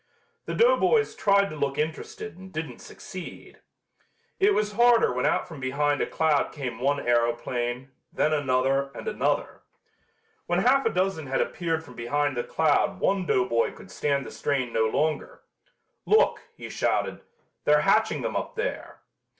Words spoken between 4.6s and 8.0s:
harder when out from behind a cloud came one aeroplane,